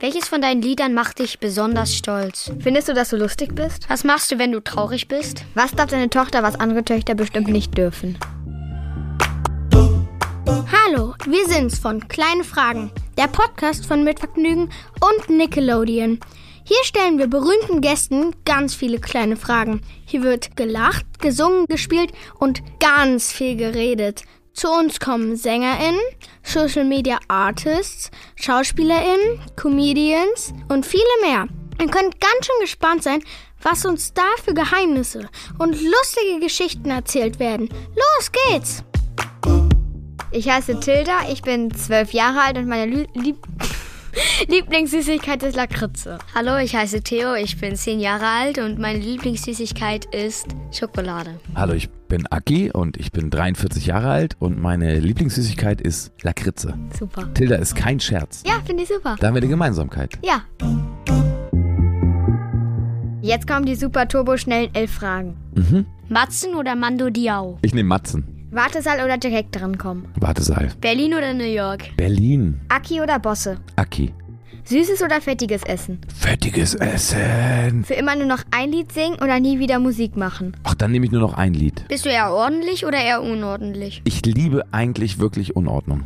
Welches 0.00 0.28
von 0.28 0.40
deinen 0.40 0.62
Liedern 0.62 0.94
macht 0.94 1.18
dich 1.18 1.40
besonders 1.40 1.94
stolz? 1.94 2.50
Findest 2.58 2.88
du, 2.88 2.94
dass 2.94 3.10
du 3.10 3.16
lustig 3.16 3.54
bist? 3.54 3.88
Was 3.88 4.02
machst 4.02 4.32
du, 4.32 4.38
wenn 4.38 4.50
du 4.50 4.60
traurig 4.60 5.08
bist? 5.08 5.44
Was 5.54 5.72
darf 5.72 5.90
deine 5.90 6.08
Tochter, 6.08 6.42
was 6.42 6.58
andere 6.58 6.82
Töchter 6.84 7.14
bestimmt 7.14 7.48
nicht 7.48 7.76
dürfen? 7.76 8.18
Hallo, 9.74 11.14
wir 11.26 11.46
sind's 11.46 11.78
von 11.78 12.08
Kleine 12.08 12.44
Fragen, 12.44 12.90
der 13.18 13.28
Podcast 13.28 13.84
von 13.84 14.02
Mitvergnügen 14.02 14.70
und 15.00 15.28
Nickelodeon. 15.28 16.18
Hier 16.64 16.84
stellen 16.84 17.18
wir 17.18 17.26
berühmten 17.26 17.82
Gästen 17.82 18.34
ganz 18.46 18.74
viele 18.74 19.00
kleine 19.00 19.36
Fragen. 19.36 19.82
Hier 20.06 20.22
wird 20.22 20.56
gelacht, 20.56 21.04
gesungen, 21.20 21.66
gespielt 21.66 22.12
und 22.38 22.62
ganz 22.80 23.32
viel 23.32 23.56
geredet. 23.56 24.24
Zu 24.60 24.68
uns 24.70 25.00
kommen 25.00 25.36
SängerInnen, 25.36 26.02
Social 26.42 26.84
Media 26.84 27.18
Artists, 27.28 28.10
SchauspielerInnen, 28.36 29.40
Comedians 29.56 30.52
und 30.68 30.84
viele 30.84 31.02
mehr. 31.22 31.46
Ihr 31.80 31.86
könnt 31.86 32.20
ganz 32.20 32.44
schön 32.44 32.60
gespannt 32.60 33.02
sein, 33.02 33.22
was 33.62 33.86
uns 33.86 34.12
da 34.12 34.26
für 34.44 34.52
Geheimnisse 34.52 35.30
und 35.58 35.80
lustige 35.80 36.40
Geschichten 36.42 36.90
erzählt 36.90 37.38
werden. 37.38 37.70
Los 37.70 38.32
geht's! 38.32 38.84
Ich 40.30 40.50
heiße 40.50 40.78
Tilda, 40.78 41.20
ich 41.32 41.40
bin 41.40 41.74
zwölf 41.74 42.12
Jahre 42.12 42.42
alt 42.42 42.58
und 42.58 42.68
meine 42.68 42.84
Lü 42.84 43.06
Lieb 43.14 43.38
Lieblingssüßigkeit 44.46 45.42
ist 45.42 45.56
Lakritze. 45.56 46.18
Hallo, 46.34 46.58
ich 46.58 46.76
heiße 46.76 47.00
Theo, 47.00 47.32
ich 47.32 47.58
bin 47.58 47.76
zehn 47.76 47.98
Jahre 47.98 48.26
alt 48.26 48.58
und 48.58 48.78
meine 48.78 48.98
Lieblingssüßigkeit 48.98 50.14
ist 50.14 50.48
Schokolade. 50.70 51.40
Hallo, 51.54 51.72
ich 51.72 51.88
bin 52.10 52.26
Aki 52.26 52.72
und 52.72 52.98
ich 52.98 53.12
bin 53.12 53.30
43 53.30 53.86
Jahre 53.86 54.10
alt 54.10 54.36
und 54.40 54.60
meine 54.60 54.98
Lieblingssüßigkeit 54.98 55.80
ist 55.80 56.12
Lakritze. 56.22 56.74
Super. 56.98 57.32
Tilda 57.32 57.56
ist 57.56 57.76
kein 57.76 58.00
Scherz. 58.00 58.42
Ja, 58.44 58.60
finde 58.66 58.82
ich 58.82 58.88
super. 58.88 59.16
Da 59.18 59.28
haben 59.28 59.34
wir 59.34 59.40
eine 59.40 59.48
Gemeinsamkeit. 59.48 60.18
Ja. 60.22 60.42
Jetzt 63.22 63.46
kommen 63.46 63.64
die 63.64 63.76
super 63.76 64.08
turbo 64.08 64.36
schnellen 64.36 64.70
elf 64.74 64.90
Fragen. 64.90 65.36
Mhm. 65.54 65.86
Matzen 66.08 66.56
oder 66.56 66.74
Mando 66.74 67.10
Diao? 67.10 67.58
Ich 67.62 67.74
nehme 67.74 67.88
Matzen. 67.88 68.48
Wartesaal 68.50 69.04
oder 69.04 69.16
direkt 69.16 69.54
dran 69.54 69.78
kommen? 69.78 70.08
Wartesaal. 70.16 70.70
Berlin 70.80 71.14
oder 71.14 71.32
New 71.32 71.44
York? 71.44 71.96
Berlin. 71.96 72.60
Aki 72.68 73.00
oder 73.00 73.20
Bosse? 73.20 73.58
Aki. 73.76 74.12
Süßes 74.70 75.02
oder 75.02 75.20
fettiges 75.20 75.64
Essen? 75.64 75.98
Fettiges 76.16 76.76
Essen. 76.76 77.82
Für 77.84 77.94
immer 77.94 78.14
nur 78.14 78.26
noch 78.26 78.44
ein 78.52 78.70
Lied 78.70 78.92
singen 78.92 79.16
oder 79.20 79.40
nie 79.40 79.58
wieder 79.58 79.80
Musik 79.80 80.16
machen? 80.16 80.56
Ach, 80.62 80.74
dann 80.74 80.92
nehme 80.92 81.06
ich 81.06 81.10
nur 81.10 81.20
noch 81.20 81.34
ein 81.34 81.54
Lied. 81.54 81.88
Bist 81.88 82.04
du 82.04 82.08
eher 82.08 82.30
ordentlich 82.30 82.86
oder 82.86 82.98
eher 82.98 83.20
unordentlich? 83.20 84.00
Ich 84.04 84.24
liebe 84.24 84.62
eigentlich 84.70 85.18
wirklich 85.18 85.56
Unordnung. 85.56 86.04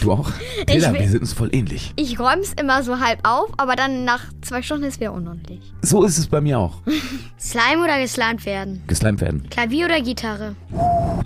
Du 0.00 0.10
auch? 0.10 0.30
Tilda, 0.66 0.94
will- 0.94 1.00
wir 1.00 1.08
sind 1.10 1.20
uns 1.20 1.34
voll 1.34 1.50
ähnlich. 1.52 1.92
Ich 1.96 2.18
räum's 2.18 2.54
immer 2.58 2.82
so 2.82 2.98
halb 3.00 3.18
auf, 3.28 3.50
aber 3.58 3.76
dann 3.76 4.06
nach 4.06 4.22
zwei 4.40 4.62
Stunden 4.62 4.84
ist 4.84 4.98
wieder 4.98 5.12
unordentlich. 5.12 5.60
So 5.82 6.02
ist 6.04 6.16
es 6.16 6.28
bei 6.28 6.40
mir 6.40 6.58
auch. 6.58 6.78
Slime 7.38 7.84
oder 7.84 8.00
geslimed 8.00 8.46
werden? 8.46 8.84
Geslimed 8.86 9.20
werden. 9.20 9.46
Klavier 9.50 9.84
oder 9.84 10.00
Gitarre? 10.00 10.56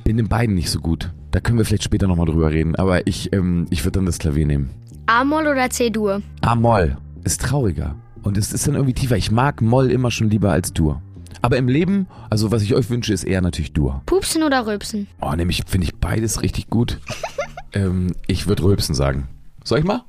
Bin 0.02 0.18
in 0.18 0.28
beiden 0.28 0.56
nicht 0.56 0.70
so 0.70 0.80
gut. 0.80 1.10
Da 1.30 1.38
können 1.38 1.58
wir 1.58 1.64
vielleicht 1.64 1.84
später 1.84 2.08
nochmal 2.08 2.26
drüber 2.26 2.50
reden. 2.50 2.74
Aber 2.74 3.06
ich, 3.06 3.32
ähm, 3.32 3.66
ich 3.70 3.84
würde 3.84 4.00
dann 4.00 4.06
das 4.06 4.18
Klavier 4.18 4.46
nehmen. 4.46 4.70
A-Moll 5.10 5.48
oder 5.48 5.68
C-Dur? 5.68 6.22
A-Moll 6.40 6.96
ist 7.24 7.40
trauriger. 7.40 7.96
Und 8.22 8.38
es 8.38 8.52
ist 8.52 8.68
dann 8.68 8.76
irgendwie 8.76 8.94
tiefer. 8.94 9.16
Ich 9.16 9.32
mag 9.32 9.60
Moll 9.60 9.90
immer 9.90 10.12
schon 10.12 10.30
lieber 10.30 10.52
als 10.52 10.72
Dur. 10.72 11.02
Aber 11.42 11.56
im 11.56 11.66
Leben, 11.66 12.06
also 12.30 12.52
was 12.52 12.62
ich 12.62 12.76
euch 12.76 12.90
wünsche, 12.90 13.12
ist 13.12 13.24
eher 13.24 13.40
natürlich 13.40 13.72
Dur. 13.72 14.02
Pupsen 14.06 14.44
oder 14.44 14.68
Rülpsen? 14.68 15.08
Oh, 15.20 15.32
nämlich 15.32 15.64
finde 15.66 15.88
ich 15.88 15.96
beides 15.96 16.42
richtig 16.42 16.70
gut. 16.70 17.00
ähm, 17.72 18.14
ich 18.28 18.46
würde 18.46 18.62
Rülpsen 18.62 18.94
sagen. 18.94 19.26
Soll 19.64 19.80
ich 19.80 19.84
mal? 19.84 20.04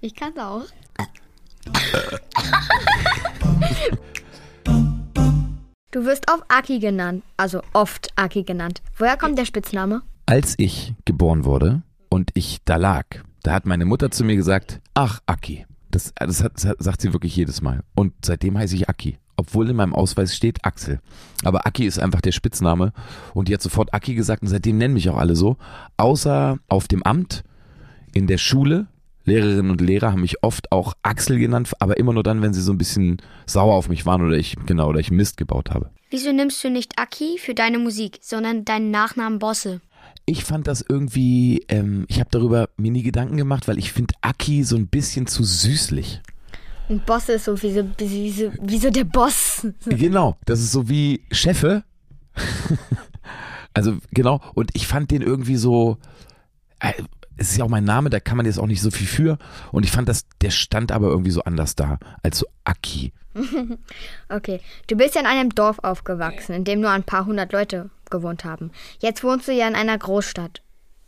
Ich 0.00 0.14
kann's 0.14 0.38
auch. 0.38 0.62
Du 5.90 6.06
wirst 6.06 6.30
oft 6.32 6.44
Aki 6.48 6.78
genannt, 6.78 7.24
also 7.36 7.60
oft 7.74 8.08
Aki 8.16 8.44
genannt. 8.44 8.80
Woher 8.96 9.18
kommt 9.18 9.36
der 9.36 9.44
Spitzname? 9.44 10.00
Als 10.24 10.54
ich 10.56 10.94
geboren 11.04 11.44
wurde 11.44 11.82
und 12.08 12.30
ich 12.32 12.60
da 12.64 12.76
lag, 12.76 13.04
da 13.42 13.52
hat 13.52 13.66
meine 13.66 13.84
Mutter 13.84 14.10
zu 14.10 14.24
mir 14.24 14.36
gesagt, 14.36 14.80
ach, 14.94 15.20
Aki. 15.26 15.66
Das, 15.90 16.12
das, 16.16 16.42
hat, 16.42 16.52
das 16.54 16.76
sagt 16.78 17.00
sie 17.00 17.12
wirklich 17.12 17.34
jedes 17.34 17.62
Mal. 17.62 17.82
Und 17.94 18.12
seitdem 18.24 18.56
heiße 18.56 18.76
ich 18.76 18.88
Aki. 18.88 19.18
Obwohl 19.36 19.70
in 19.70 19.76
meinem 19.76 19.94
Ausweis 19.94 20.36
steht 20.36 20.64
Axel. 20.64 21.00
Aber 21.44 21.66
Aki 21.66 21.86
ist 21.86 21.98
einfach 21.98 22.20
der 22.20 22.32
Spitzname. 22.32 22.92
Und 23.34 23.48
die 23.48 23.54
hat 23.54 23.62
sofort 23.62 23.92
Aki 23.92 24.14
gesagt 24.14 24.42
und 24.42 24.48
seitdem 24.48 24.78
nennen 24.78 24.94
mich 24.94 25.08
auch 25.08 25.16
alle 25.16 25.34
so. 25.34 25.56
Außer 25.96 26.58
auf 26.68 26.86
dem 26.86 27.02
Amt, 27.02 27.42
in 28.12 28.26
der 28.26 28.38
Schule. 28.38 28.86
Lehrerinnen 29.24 29.70
und 29.70 29.80
Lehrer 29.80 30.12
haben 30.12 30.22
mich 30.22 30.42
oft 30.42 30.72
auch 30.72 30.94
Axel 31.02 31.38
genannt, 31.38 31.72
aber 31.78 31.98
immer 31.98 32.12
nur 32.12 32.22
dann, 32.22 32.42
wenn 32.42 32.54
sie 32.54 32.62
so 32.62 32.72
ein 32.72 32.78
bisschen 32.78 33.20
sauer 33.46 33.74
auf 33.74 33.88
mich 33.88 34.06
waren 34.06 34.22
oder 34.22 34.36
ich, 34.36 34.56
genau, 34.66 34.88
oder 34.88 34.98
ich 34.98 35.10
Mist 35.10 35.36
gebaut 35.36 35.70
habe. 35.70 35.90
Wieso 36.10 36.32
nimmst 36.32 36.64
du 36.64 36.70
nicht 36.70 36.98
Aki 36.98 37.38
für 37.38 37.54
deine 37.54 37.78
Musik, 37.78 38.18
sondern 38.22 38.64
deinen 38.64 38.90
Nachnamen 38.90 39.38
Bosse? 39.38 39.80
Ich 40.30 40.44
fand 40.44 40.68
das 40.68 40.84
irgendwie, 40.88 41.64
ähm, 41.66 42.04
ich 42.06 42.20
habe 42.20 42.30
darüber 42.30 42.68
mir 42.76 42.92
nie 42.92 43.02
Gedanken 43.02 43.36
gemacht, 43.36 43.66
weil 43.66 43.80
ich 43.80 43.92
finde 43.92 44.14
Aki 44.20 44.62
so 44.62 44.76
ein 44.76 44.86
bisschen 44.86 45.26
zu 45.26 45.42
süßlich. 45.42 46.20
Ein 46.88 47.00
Boss 47.00 47.28
ist 47.28 47.46
so 47.46 47.60
wie 47.60 47.72
so, 47.72 47.82
wie 47.98 48.30
so, 48.30 48.52
wie 48.62 48.78
so 48.78 48.90
der 48.90 49.02
Boss. 49.02 49.66
Genau, 49.86 50.36
das 50.44 50.60
ist 50.60 50.70
so 50.70 50.88
wie 50.88 51.24
Chefe. 51.32 51.82
also 53.74 53.96
genau, 54.12 54.40
und 54.54 54.70
ich 54.74 54.86
fand 54.86 55.10
den 55.10 55.22
irgendwie 55.22 55.56
so, 55.56 55.98
äh, 56.78 56.92
es 57.36 57.50
ist 57.50 57.56
ja 57.56 57.64
auch 57.64 57.68
mein 57.68 57.82
Name, 57.82 58.08
da 58.08 58.20
kann 58.20 58.36
man 58.36 58.46
jetzt 58.46 58.60
auch 58.60 58.68
nicht 58.68 58.82
so 58.82 58.92
viel 58.92 59.08
für. 59.08 59.36
Und 59.72 59.84
ich 59.84 59.90
fand 59.90 60.08
das, 60.08 60.26
der 60.42 60.50
stand 60.50 60.92
aber 60.92 61.08
irgendwie 61.08 61.32
so 61.32 61.42
anders 61.42 61.74
da, 61.74 61.98
als 62.22 62.38
so 62.38 62.46
Aki. 62.62 63.12
Okay, 64.28 64.60
du 64.86 64.94
bist 64.94 65.16
ja 65.16 65.22
in 65.22 65.26
einem 65.26 65.50
Dorf 65.50 65.80
aufgewachsen, 65.80 66.52
in 66.54 66.62
dem 66.62 66.80
nur 66.80 66.90
ein 66.90 67.02
paar 67.02 67.26
hundert 67.26 67.52
Leute 67.52 67.90
gewohnt 68.10 68.44
haben. 68.44 68.70
Jetzt 69.00 69.24
wohnst 69.24 69.48
du 69.48 69.52
ja 69.52 69.68
in 69.68 69.74
einer 69.74 69.96
Großstadt. 69.98 70.62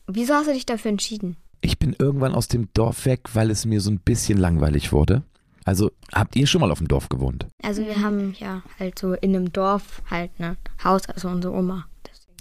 Wieso 0.07 0.35
hast 0.35 0.49
du 0.49 0.53
dich 0.53 0.67
dafür 0.67 0.91
entschieden? 0.91 1.37
Ich 1.61 1.79
bin 1.79 1.95
irgendwann 1.99 2.35
aus 2.35 2.49
dem 2.49 2.69
Dorf 2.75 3.07
weg, 3.07 3.35
weil 3.35 3.51
es 3.51 3.65
mir 3.65 3.81
so 3.81 3.91
ein 3.91 4.01
bisschen 4.01 4.39
langweilig 4.39 4.93
wurde. 4.93 5.23
Also, 5.65 5.93
habt 6.13 6.35
ihr 6.35 6.47
schon 6.49 6.61
mal 6.61 6.73
auf 6.73 6.79
dem 6.79 6.89
Dorf 6.89 7.09
gewohnt? 7.09 7.47
Also 7.63 7.83
wir 7.87 8.01
haben 8.01 8.35
ja 8.39 8.63
halt 8.81 8.99
so 8.99 9.13
in 9.13 9.37
einem 9.37 9.53
Dorf 9.53 10.03
halt 10.11 10.39
ne 10.41 10.57
Haus, 10.83 11.09
also 11.09 11.29
unsere 11.29 11.55
Oma. 11.55 11.87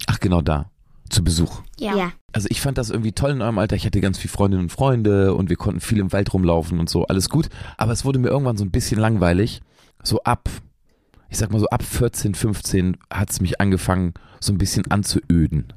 Ach, 0.08 0.18
genau 0.18 0.42
da. 0.42 0.70
Zu 1.08 1.22
Besuch. 1.22 1.62
Ja. 1.78 2.12
Also 2.32 2.48
ich 2.50 2.60
fand 2.60 2.78
das 2.78 2.90
irgendwie 2.90 3.12
toll 3.12 3.32
in 3.32 3.42
eurem 3.42 3.58
Alter. 3.58 3.76
Ich 3.76 3.84
hatte 3.84 4.00
ganz 4.00 4.18
viele 4.18 4.32
Freundinnen 4.32 4.64
und 4.64 4.72
Freunde 4.72 5.34
und 5.34 5.50
wir 5.50 5.56
konnten 5.56 5.80
viel 5.80 5.98
im 5.98 6.10
Wald 6.12 6.32
rumlaufen 6.32 6.80
und 6.80 6.88
so, 6.88 7.06
alles 7.06 7.28
gut. 7.28 7.48
Aber 7.76 7.92
es 7.92 8.04
wurde 8.04 8.18
mir 8.18 8.28
irgendwann 8.28 8.56
so 8.56 8.64
ein 8.64 8.70
bisschen 8.70 8.98
langweilig. 8.98 9.60
So 10.02 10.22
ab, 10.22 10.48
ich 11.32 11.38
sag 11.38 11.50
mal 11.50 11.58
so 11.58 11.66
ab 11.68 11.82
14, 11.82 12.34
15 12.34 12.98
hat 13.10 13.30
es 13.30 13.40
mich 13.40 13.58
angefangen, 13.58 14.12
so 14.38 14.52
ein 14.52 14.58
bisschen 14.58 14.90
anzuöden. 14.90 15.72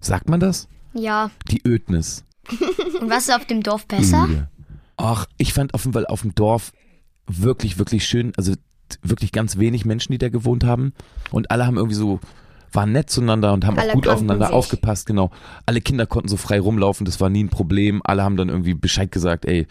Sagt 0.00 0.30
man 0.30 0.40
das? 0.40 0.66
Ja. 0.94 1.30
Die 1.50 1.60
Ödnis. 1.68 2.24
Und 3.00 3.10
was 3.10 3.28
ist 3.28 3.34
auf 3.34 3.44
dem 3.44 3.62
Dorf 3.62 3.86
besser? 3.86 4.24
Öde. 4.24 4.48
Ach, 4.96 5.26
ich 5.36 5.52
fand 5.52 5.74
auf 5.74 5.84
jeden 5.84 5.92
Fall 5.92 6.06
auf 6.06 6.22
dem 6.22 6.34
Dorf 6.34 6.72
wirklich, 7.26 7.78
wirklich 7.78 8.06
schön. 8.06 8.32
Also 8.38 8.54
wirklich 9.02 9.30
ganz 9.30 9.58
wenig 9.58 9.84
Menschen, 9.84 10.12
die 10.12 10.18
da 10.18 10.30
gewohnt 10.30 10.64
haben. 10.64 10.94
Und 11.32 11.50
alle 11.50 11.66
haben 11.66 11.76
irgendwie 11.76 11.94
so, 11.94 12.18
waren 12.72 12.90
nett 12.92 13.10
zueinander 13.10 13.52
und 13.52 13.66
haben 13.66 13.78
Alle 13.78 13.90
auch 13.90 13.94
gut 13.94 14.08
aufeinander 14.08 14.46
sich. 14.46 14.54
aufgepasst, 14.54 15.04
genau. 15.04 15.30
Alle 15.66 15.82
Kinder 15.82 16.06
konnten 16.06 16.30
so 16.30 16.38
frei 16.38 16.60
rumlaufen, 16.60 17.04
das 17.04 17.20
war 17.20 17.28
nie 17.28 17.44
ein 17.44 17.50
Problem. 17.50 18.00
Alle 18.04 18.22
haben 18.24 18.38
dann 18.38 18.48
irgendwie 18.48 18.72
Bescheid 18.72 19.12
gesagt, 19.12 19.44
ey, 19.44 19.66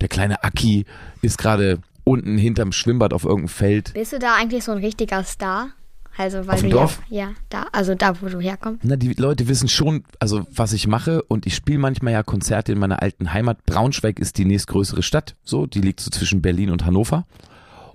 der 0.00 0.08
kleine 0.08 0.44
Aki 0.44 0.84
ist 1.20 1.36
gerade 1.38 1.80
unten 2.04 2.38
hinterm 2.38 2.72
Schwimmbad 2.72 3.12
auf 3.12 3.24
irgendeinem 3.24 3.48
Feld. 3.48 3.94
Bist 3.94 4.12
du 4.12 4.18
da 4.18 4.34
eigentlich 4.36 4.64
so 4.64 4.72
ein 4.72 4.78
richtiger 4.78 5.24
Star? 5.24 5.70
Also 6.16 6.46
weil 6.46 6.54
Auf 6.54 6.60
dem 6.60 6.70
du 6.70 6.76
Dorf? 6.76 7.00
ja, 7.08 7.28
ja, 7.28 7.34
da, 7.48 7.66
also 7.72 7.94
da, 7.94 8.20
wo 8.20 8.26
du 8.26 8.38
herkommst. 8.38 8.84
Na, 8.84 8.96
die 8.96 9.14
Leute 9.14 9.48
wissen 9.48 9.68
schon, 9.68 10.04
also 10.18 10.44
was 10.50 10.74
ich 10.74 10.86
mache 10.86 11.22
und 11.22 11.46
ich 11.46 11.54
spiele 11.54 11.78
manchmal 11.78 12.12
ja 12.12 12.22
Konzerte 12.22 12.72
in 12.72 12.78
meiner 12.78 13.00
alten 13.00 13.32
Heimat. 13.32 13.64
Braunschweig 13.64 14.18
ist 14.18 14.36
die 14.36 14.44
nächstgrößere 14.44 15.02
Stadt, 15.02 15.36
so, 15.42 15.66
die 15.66 15.80
liegt 15.80 16.00
so 16.00 16.10
zwischen 16.10 16.42
Berlin 16.42 16.70
und 16.70 16.84
Hannover. 16.84 17.24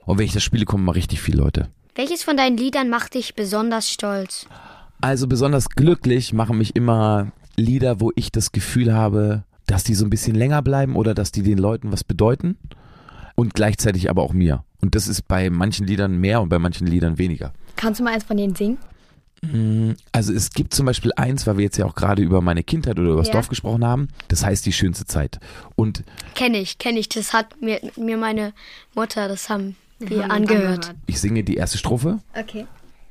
Und 0.06 0.18
wenn 0.18 0.26
ich 0.26 0.34
da 0.34 0.40
spiele, 0.40 0.66
kommen 0.66 0.84
mal 0.86 0.94
richtig 0.94 1.22
viele 1.22 1.38
Leute. 1.38 1.70
Welches 1.94 2.24
von 2.24 2.38
deinen 2.38 2.58
Liedern 2.58 2.90
macht 2.90 3.14
dich 3.14 3.36
besonders 3.36 3.90
stolz? 3.90 4.48
Also 5.00 5.28
besonders 5.28 5.70
glücklich 5.70 6.34
machen 6.34 6.58
mich 6.58 6.76
immer 6.76 7.32
Lieder, 7.56 8.00
wo 8.00 8.12
ich 8.16 8.32
das 8.32 8.52
Gefühl 8.52 8.94
habe, 8.94 9.44
dass 9.68 9.84
die 9.84 9.94
so 9.94 10.06
ein 10.06 10.10
bisschen 10.10 10.36
länger 10.36 10.62
bleiben 10.64 10.96
oder 10.96 11.14
dass 11.14 11.32
die 11.32 11.44
den 11.44 11.58
Leuten 11.58 11.92
was 11.92 12.04
bedeuten 12.04 12.58
und 13.38 13.54
gleichzeitig 13.54 14.10
aber 14.10 14.24
auch 14.24 14.34
mir. 14.34 14.64
Und 14.82 14.96
das 14.96 15.08
ist 15.08 15.28
bei 15.28 15.50
manchen 15.50 15.88
Liedern 15.88 16.18
mehr 16.20 16.42
und 16.42 16.50
bei 16.50 16.60
manchen 16.60 16.88
Liedern 16.88 17.18
weniger. 17.18 17.54
Kannst 17.78 18.00
du 18.00 18.04
mal 18.04 18.14
eins 18.14 18.24
von 18.24 18.36
denen 18.38 18.56
singen? 18.56 18.78
Mm, 19.42 19.92
Also 20.12 20.34
es 20.34 20.50
gibt 20.50 20.74
zum 20.74 20.88
Beispiel 20.88 21.12
eins, 21.16 21.46
weil 21.46 21.58
wir 21.58 21.64
jetzt 21.64 21.78
ja 21.78 21.86
auch 21.86 21.94
gerade 21.96 22.24
über 22.24 22.42
meine 22.42 22.64
Kindheit 22.64 22.98
oder 23.00 23.10
über 23.12 23.20
das 23.20 23.28
Ja. 23.28 23.34
Dorf 23.34 23.48
gesprochen 23.50 23.86
haben. 23.86 24.08
Das 24.30 24.44
heißt 24.44 24.66
die 24.66 24.74
schönste 24.74 25.06
Zeit. 25.06 25.40
Und 25.76 26.04
Kenne 26.34 26.58
ich, 26.58 26.80
kenne 26.80 26.98
ich. 27.00 27.10
Das 27.10 27.34
hat 27.34 27.62
mir, 27.62 27.80
mir 27.96 28.18
meine 28.18 28.54
Mutter, 28.96 29.28
das 29.28 29.50
haben 29.50 29.76
wir 30.00 30.24
Haben 30.24 30.32
angehört. 30.32 30.96
ich 31.06 31.20
singe 31.20 31.44
die 31.44 31.56
erste 31.56 31.78
Strophe. 31.78 32.20
Okay. 32.40 32.66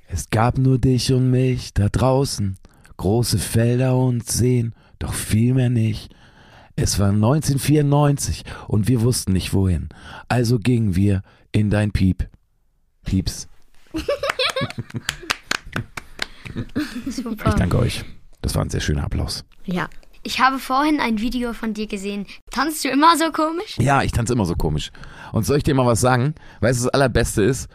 Es 0.08 0.30
gab 0.30 0.58
nur 0.58 0.78
dich 0.78 1.12
und 1.12 1.30
mich 1.30 1.72
da 1.74 1.88
draußen, 1.88 2.56
große 2.96 3.38
Felder 3.38 3.96
und 3.96 4.26
Seen, 4.28 4.72
doch 4.98 5.12
viel 5.14 5.54
mehr 5.54 5.70
nicht. 5.70 6.12
Es 6.76 6.98
war 6.98 7.08
1994 7.08 8.44
und 8.68 8.86
wir 8.86 9.00
wussten 9.00 9.32
nicht 9.32 9.54
wohin. 9.54 9.88
Also 10.28 10.58
gingen 10.58 10.94
wir 10.94 11.22
in 11.50 11.70
dein 11.70 11.90
Piep. 11.90 12.28
Pieps. 13.04 13.48
Super. 17.06 17.48
Ich 17.48 17.54
danke 17.54 17.78
euch. 17.78 18.04
Das 18.42 18.54
war 18.54 18.62
ein 18.62 18.70
sehr 18.70 18.80
schöner 18.80 19.04
Applaus. 19.04 19.44
Ja. 19.64 19.88
Ich 20.22 20.40
habe 20.40 20.58
vorhin 20.58 20.98
ein 20.98 21.20
Video 21.20 21.52
von 21.52 21.72
dir 21.72 21.86
gesehen. 21.86 22.26
Tanzt 22.50 22.84
du 22.84 22.88
immer 22.88 23.16
so 23.16 23.30
komisch? 23.30 23.76
Ja, 23.78 24.02
ich 24.02 24.10
tanze 24.10 24.32
immer 24.32 24.44
so 24.44 24.54
komisch. 24.56 24.90
Und 25.32 25.46
soll 25.46 25.58
ich 25.58 25.62
dir 25.62 25.74
mal 25.74 25.86
was 25.86 26.00
sagen? 26.00 26.34
Weißt 26.60 26.80
du, 26.80 26.84
das 26.84 26.92
Allerbeste 26.92 27.42
ist, 27.42 27.68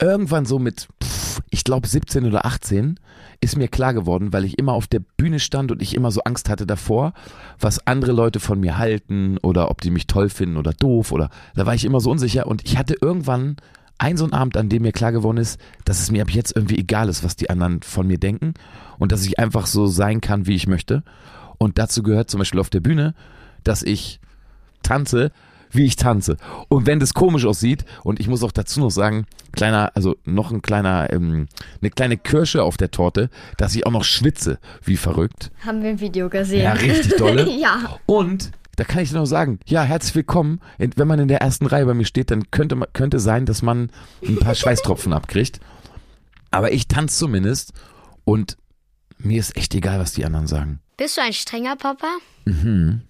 irgendwann 0.00 0.46
so 0.46 0.58
mit, 0.58 0.88
pff, 1.04 1.19
ich 1.50 1.64
glaube 1.64 1.86
17 1.86 2.26
oder 2.26 2.44
18, 2.44 2.98
ist 3.40 3.56
mir 3.56 3.68
klar 3.68 3.94
geworden, 3.94 4.32
weil 4.32 4.44
ich 4.44 4.58
immer 4.58 4.72
auf 4.72 4.86
der 4.86 5.00
Bühne 5.00 5.40
stand 5.40 5.72
und 5.72 5.80
ich 5.80 5.94
immer 5.94 6.10
so 6.10 6.20
Angst 6.22 6.48
hatte 6.48 6.66
davor, 6.66 7.14
was 7.58 7.86
andere 7.86 8.12
Leute 8.12 8.40
von 8.40 8.60
mir 8.60 8.78
halten 8.78 9.38
oder 9.38 9.70
ob 9.70 9.80
die 9.80 9.90
mich 9.90 10.06
toll 10.06 10.28
finden 10.28 10.56
oder 10.56 10.72
doof 10.72 11.12
oder 11.12 11.30
da 11.54 11.66
war 11.66 11.74
ich 11.74 11.84
immer 11.84 12.00
so 12.00 12.10
unsicher 12.10 12.46
und 12.46 12.64
ich 12.64 12.76
hatte 12.76 12.96
irgendwann 13.00 13.56
einen 13.98 14.16
so 14.16 14.24
einen 14.24 14.32
Abend, 14.32 14.56
an 14.56 14.68
dem 14.68 14.82
mir 14.82 14.92
klar 14.92 15.12
geworden 15.12 15.36
ist, 15.36 15.60
dass 15.84 16.00
es 16.00 16.10
mir 16.10 16.22
ab 16.22 16.30
jetzt 16.30 16.56
irgendwie 16.56 16.78
egal 16.78 17.08
ist, 17.08 17.22
was 17.22 17.36
die 17.36 17.50
anderen 17.50 17.82
von 17.82 18.06
mir 18.06 18.18
denken 18.18 18.54
und 18.98 19.12
dass 19.12 19.24
ich 19.24 19.38
einfach 19.38 19.66
so 19.66 19.86
sein 19.86 20.20
kann, 20.20 20.46
wie 20.46 20.54
ich 20.54 20.66
möchte. 20.66 21.02
Und 21.58 21.78
dazu 21.78 22.02
gehört 22.02 22.30
zum 22.30 22.38
Beispiel 22.38 22.60
auf 22.60 22.70
der 22.70 22.80
Bühne, 22.80 23.14
dass 23.62 23.82
ich 23.82 24.20
tanze, 24.82 25.32
wie 25.70 25.84
ich 25.84 25.96
tanze. 25.96 26.36
Und 26.68 26.86
wenn 26.86 27.00
das 27.00 27.14
komisch 27.14 27.44
aussieht, 27.44 27.84
und 28.04 28.20
ich 28.20 28.28
muss 28.28 28.42
auch 28.42 28.52
dazu 28.52 28.80
noch 28.80 28.90
sagen, 28.90 29.26
kleiner, 29.52 29.92
also 29.94 30.16
noch 30.24 30.50
ein 30.50 30.62
kleiner, 30.62 31.12
ähm, 31.12 31.48
eine 31.80 31.90
kleine 31.90 32.16
Kirsche 32.16 32.62
auf 32.62 32.76
der 32.76 32.90
Torte, 32.90 33.30
dass 33.56 33.74
ich 33.74 33.86
auch 33.86 33.92
noch 33.92 34.04
schwitze, 34.04 34.58
wie 34.84 34.96
verrückt. 34.96 35.50
Haben 35.64 35.82
wir 35.82 35.90
ein 35.90 36.00
Video 36.00 36.28
gesehen. 36.28 36.62
Ja, 36.62 36.72
richtig 36.72 37.16
dolle. 37.16 37.48
ja. 37.60 37.98
Und 38.06 38.50
da 38.76 38.84
kann 38.84 39.02
ich 39.02 39.12
nur 39.12 39.26
sagen, 39.26 39.60
ja, 39.66 39.82
herzlich 39.82 40.14
willkommen. 40.14 40.60
Wenn 40.78 41.06
man 41.08 41.18
in 41.18 41.28
der 41.28 41.40
ersten 41.42 41.66
Reihe 41.66 41.84
bei 41.86 41.94
mir 41.94 42.06
steht, 42.06 42.30
dann 42.30 42.50
könnte, 42.50 42.76
man- 42.76 42.88
könnte 42.92 43.18
sein, 43.20 43.44
dass 43.46 43.62
man 43.62 43.90
ein 44.26 44.38
paar 44.38 44.54
Schweißtropfen 44.54 45.12
abkriegt. 45.14 45.60
Aber 46.50 46.72
ich 46.72 46.88
tanze 46.88 47.18
zumindest 47.18 47.72
und 48.24 48.56
mir 49.18 49.38
ist 49.38 49.56
echt 49.56 49.74
egal, 49.74 49.98
was 50.00 50.12
die 50.12 50.24
anderen 50.24 50.46
sagen. 50.46 50.80
Bist 50.96 51.16
du 51.16 51.20
ein 51.22 51.32
strenger 51.32 51.76
Papa? 51.76 52.08
Mhm. 52.46 53.02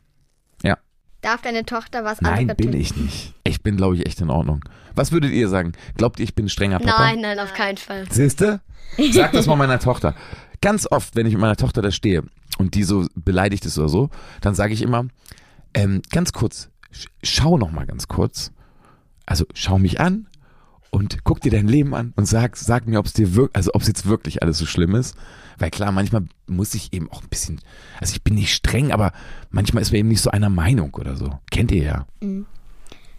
Darf 1.21 1.43
deine 1.43 1.65
Tochter 1.65 2.05
was 2.05 2.21
Nein, 2.21 2.41
anderes 2.41 2.57
bin 2.57 2.73
tun? 2.73 2.81
ich 2.81 2.97
nicht. 2.97 3.35
Ich 3.45 3.63
bin, 3.63 3.77
glaube 3.77 3.97
ich, 3.97 4.07
echt 4.07 4.21
in 4.21 4.31
Ordnung. 4.31 4.65
Was 4.95 5.13
würdet 5.13 5.33
ihr 5.33 5.49
sagen? 5.49 5.73
Glaubt 5.97 6.19
ihr, 6.19 6.25
ich 6.25 6.35
bin 6.35 6.49
strenger 6.49 6.79
Papa? 6.79 6.99
Nein, 6.99 7.21
nein, 7.21 7.39
auf 7.39 7.53
keinen 7.55 7.77
Fall. 7.77 8.07
Siehste? 8.11 8.61
Sag 9.13 9.33
das 9.33 9.47
mal 9.47 9.57
meiner 9.57 9.79
Tochter. 9.79 10.15
Ganz 10.61 10.87
oft, 10.91 11.17
wenn 11.17 11.27
ich 11.27 11.35
mit 11.35 11.41
meiner 11.41 11.57
Tochter 11.57 11.83
da 11.83 11.91
stehe 11.91 12.23
und 12.59 12.75
die 12.75 12.83
so 12.83 13.07
beleidigt 13.15 13.65
ist 13.67 13.79
oder 13.79 13.89
so, 13.89 14.11
dann 14.41 14.55
sage 14.55 14.73
ich 14.73 14.83
immer, 14.83 15.07
ähm, 15.75 16.03
ganz 16.11 16.33
kurz, 16.33 16.69
sch 16.91 17.07
schau 17.23 17.57
noch 17.57 17.71
mal 17.71 17.87
ganz 17.87 18.09
kurz. 18.09 18.53
Also 19.27 19.45
schau 19.55 19.79
mich 19.79 20.01
an 20.01 20.27
und 20.91 21.25
guck 21.25 21.41
dir 21.41 21.51
dein 21.51 21.69
Leben 21.69 21.95
an 21.95 22.13
und 22.17 22.27
sag, 22.27 22.57
sag 22.57 22.87
mir, 22.87 22.99
ob 22.99 23.07
es 23.07 23.13
dir 23.13 23.35
wirklich, 23.35 23.57
also 23.57 23.71
ob 23.75 23.83
es 23.83 23.89
jetzt 23.89 24.07
wirklich 24.07 24.43
alles 24.43 24.59
so 24.59 24.67
schlimm 24.67 24.95
ist. 24.95 25.17
Weil 25.59 25.71
klar, 25.71 25.93
manchmal 25.93 26.25
muss 26.47 26.75
ich 26.75 26.93
eben 26.93 27.11
auch 27.11 27.23
ein 27.23 27.29
bisschen, 27.29 27.61
also 28.01 28.13
ich 28.13 28.23
bin 28.23 28.35
nicht 28.35 28.53
streng, 28.53 28.93
aber 28.93 29.13
manchmal 29.51 29.83
ist 29.83 29.93
man 29.93 30.01
eben 30.01 30.09
nicht 30.09 30.23
so 30.23 30.31
einer 30.31 30.49
Meinung 30.49 30.95
oder 30.95 31.17
so. 31.17 31.39
Kennt 31.51 31.71
ihr 31.71 31.83
ja. 31.83 32.07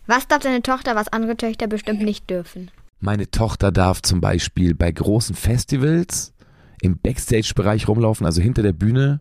Was 0.07 0.27
darf 0.27 0.39
deine 0.39 0.63
Tochter, 0.63 0.95
was 0.95 1.07
andere 1.07 1.37
Töchter 1.37 1.67
bestimmt 1.67 2.01
nicht 2.01 2.29
dürfen? 2.29 2.71
Meine 2.99 3.29
Tochter 3.29 3.71
darf 3.71 4.01
zum 4.01 4.21
Beispiel 4.21 4.75
bei 4.75 4.91
großen 4.91 5.35
Festivals 5.35 6.33
im 6.81 6.97
Backstage-Bereich 6.97 7.87
rumlaufen, 7.87 8.25
also 8.25 8.41
hinter 8.41 8.63
der 8.63 8.73
Bühne, 8.73 9.19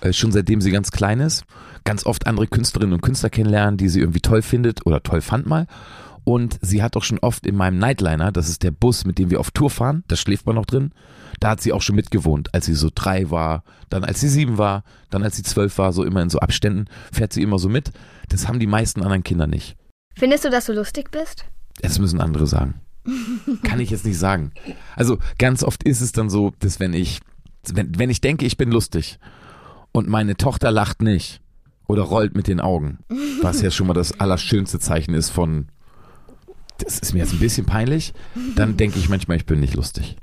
äh, 0.00 0.12
schon 0.12 0.32
seitdem 0.32 0.60
sie 0.60 0.70
ganz 0.70 0.90
klein 0.90 1.20
ist. 1.20 1.44
Ganz 1.84 2.04
oft 2.04 2.26
andere 2.26 2.46
Künstlerinnen 2.46 2.94
und 2.94 3.02
Künstler 3.02 3.30
kennenlernen, 3.30 3.76
die 3.76 3.88
sie 3.88 4.00
irgendwie 4.00 4.20
toll 4.20 4.42
findet 4.42 4.86
oder 4.86 5.02
toll 5.02 5.20
fand 5.20 5.46
mal. 5.46 5.66
Und 6.24 6.58
sie 6.62 6.82
hat 6.82 6.96
auch 6.96 7.02
schon 7.02 7.18
oft 7.18 7.46
in 7.46 7.56
meinem 7.56 7.78
Nightliner, 7.78 8.30
das 8.30 8.48
ist 8.48 8.62
der 8.62 8.70
Bus, 8.70 9.04
mit 9.04 9.18
dem 9.18 9.30
wir 9.30 9.40
auf 9.40 9.50
Tour 9.50 9.70
fahren, 9.70 10.04
da 10.06 10.16
schläft 10.16 10.46
man 10.46 10.54
noch 10.54 10.66
drin, 10.66 10.92
da 11.40 11.50
hat 11.50 11.60
sie 11.60 11.72
auch 11.72 11.82
schon 11.82 11.96
mitgewohnt, 11.96 12.54
als 12.54 12.66
sie 12.66 12.74
so 12.74 12.90
drei 12.94 13.30
war, 13.30 13.64
dann 13.90 14.04
als 14.04 14.20
sie 14.20 14.28
sieben 14.28 14.58
war, 14.58 14.84
dann 15.10 15.24
als 15.24 15.36
sie 15.36 15.42
zwölf 15.42 15.78
war, 15.78 15.92
so 15.92 16.04
immer 16.04 16.22
in 16.22 16.30
so 16.30 16.38
Abständen, 16.38 16.86
fährt 17.10 17.32
sie 17.32 17.42
immer 17.42 17.58
so 17.58 17.68
mit. 17.68 17.90
Das 18.28 18.46
haben 18.46 18.60
die 18.60 18.68
meisten 18.68 19.02
anderen 19.02 19.24
Kinder 19.24 19.48
nicht. 19.48 19.76
Findest 20.14 20.44
du, 20.44 20.50
dass 20.50 20.66
du 20.66 20.72
lustig 20.72 21.10
bist? 21.10 21.44
Das 21.80 21.98
müssen 21.98 22.20
andere 22.20 22.46
sagen. 22.46 22.74
Kann 23.64 23.80
ich 23.80 23.90
jetzt 23.90 24.04
nicht 24.04 24.18
sagen. 24.18 24.52
Also 24.94 25.18
ganz 25.38 25.64
oft 25.64 25.82
ist 25.82 26.00
es 26.00 26.12
dann 26.12 26.30
so, 26.30 26.52
dass 26.60 26.78
wenn 26.78 26.94
ich, 26.94 27.20
wenn, 27.72 27.98
wenn 27.98 28.10
ich 28.10 28.20
denke, 28.20 28.46
ich 28.46 28.56
bin 28.56 28.70
lustig 28.70 29.18
und 29.90 30.08
meine 30.08 30.36
Tochter 30.36 30.70
lacht 30.70 31.02
nicht 31.02 31.40
oder 31.88 32.02
rollt 32.02 32.36
mit 32.36 32.46
den 32.46 32.60
Augen, 32.60 32.98
was 33.40 33.60
ja 33.60 33.72
schon 33.72 33.88
mal 33.88 33.94
das 33.94 34.20
allerschönste 34.20 34.78
Zeichen 34.78 35.14
ist 35.14 35.30
von, 35.30 35.66
das 36.84 36.98
ist 36.98 37.12
mir 37.12 37.20
jetzt 37.20 37.32
ein 37.32 37.38
bisschen 37.38 37.66
peinlich, 37.66 38.12
dann 38.56 38.76
denke 38.76 38.98
ich 38.98 39.08
manchmal, 39.08 39.36
ich 39.36 39.46
bin 39.46 39.60
nicht 39.60 39.74
lustig. 39.74 40.16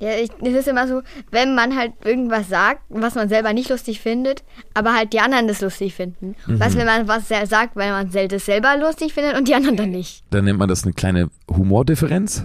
Ja, 0.00 0.10
ich, 0.10 0.30
es 0.42 0.54
ist 0.54 0.68
immer 0.68 0.86
so, 0.86 1.02
wenn 1.32 1.56
man 1.56 1.76
halt 1.76 1.92
irgendwas 2.04 2.48
sagt, 2.48 2.82
was 2.88 3.16
man 3.16 3.28
selber 3.28 3.52
nicht 3.52 3.68
lustig 3.68 4.00
findet, 4.00 4.44
aber 4.72 4.94
halt 4.94 5.12
die 5.12 5.18
anderen 5.18 5.48
das 5.48 5.60
lustig 5.60 5.94
finden. 5.94 6.36
Mhm. 6.46 6.60
Was, 6.60 6.76
wenn 6.76 6.86
man 6.86 7.08
was 7.08 7.26
sagt, 7.28 7.74
weil 7.74 7.90
man 7.90 8.08
das 8.10 8.46
selber 8.46 8.76
lustig 8.76 9.12
findet 9.12 9.36
und 9.36 9.48
die 9.48 9.54
anderen 9.54 9.76
dann 9.76 9.90
nicht. 9.90 10.22
Dann 10.30 10.44
nennt 10.44 10.58
man 10.58 10.68
das 10.68 10.84
eine 10.84 10.92
kleine 10.92 11.30
Humordifferenz. 11.50 12.44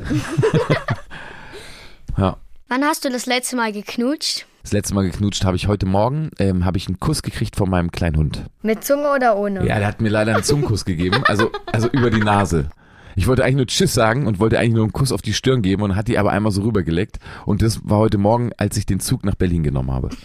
ja. 2.18 2.38
Wann 2.70 2.84
hast 2.84 3.06
du 3.06 3.10
das 3.10 3.28
letzte 3.28 3.56
Mal 3.56 3.72
geknutscht? 3.72 4.48
Das 4.64 4.72
letzte 4.72 4.96
Mal 4.96 5.04
geknutscht 5.04 5.46
habe 5.46 5.56
ich 5.56 5.68
heute 5.68 5.86
Morgen, 5.86 6.32
ähm, 6.40 6.66
habe 6.66 6.78
ich 6.78 6.88
einen 6.88 7.00
Kuss 7.00 7.22
gekriegt 7.22 7.56
von 7.56 7.70
meinem 7.70 7.92
kleinen 7.92 8.16
Hund. 8.16 8.46
Mit 8.64 8.84
Zunge 8.84 9.12
oder 9.12 9.38
ohne? 9.38 9.60
Ja, 9.68 9.78
der 9.78 9.88
hat 9.88 10.02
mir 10.02 10.10
leider 10.10 10.34
einen 10.34 10.44
Zungenkuss 10.44 10.86
gegeben, 10.86 11.22
also, 11.26 11.52
also 11.72 11.88
über 11.90 12.10
die 12.10 12.22
Nase. 12.22 12.70
Ich 13.16 13.28
wollte 13.28 13.44
eigentlich 13.44 13.56
nur 13.58 13.68
Tschüss 13.68 13.94
sagen 13.94 14.28
und 14.28 14.40
wollte 14.40 14.60
eigentlich 14.60 14.74
nur 14.74 14.84
einen 14.84 14.94
Kuss 14.94 15.12
auf 15.12 15.22
die 15.22 15.34
Stirn 15.34 15.62
geben 15.62 15.84
und 15.84 15.96
hat 15.96 16.08
die 16.08 16.18
aber 16.18 16.32
einmal 16.32 16.52
so 16.52 16.64
rübergelegt. 16.64 17.20
Und 17.46 17.62
das 17.62 17.82
war 17.84 18.00
heute 18.00 18.18
Morgen, 18.18 18.52
als 18.58 18.78
ich 18.78 18.86
den 18.86 19.00
Zug 19.00 19.24
nach 19.24 19.36
Berlin 19.36 19.64
genommen 19.64 19.92
habe. 19.92 20.10